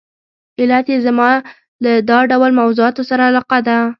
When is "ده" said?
3.67-3.77